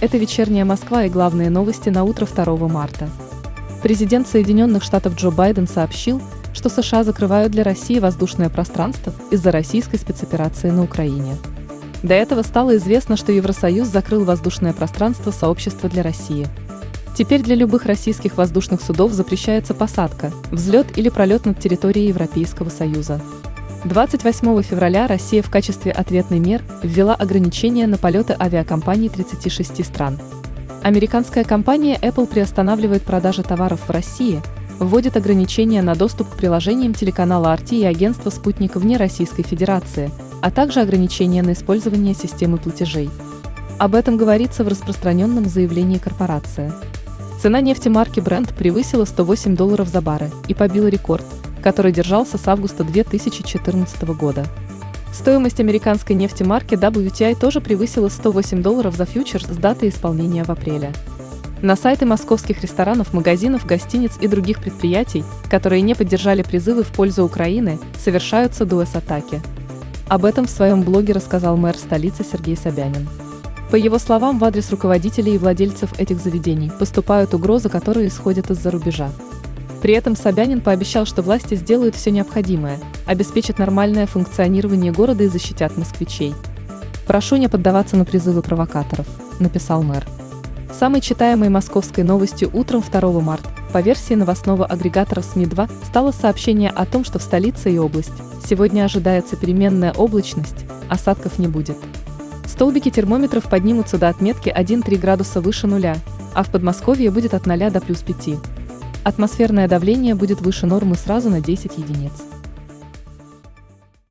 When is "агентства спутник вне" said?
37.84-38.98